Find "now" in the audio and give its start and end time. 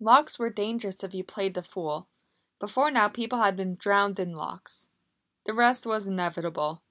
2.90-3.08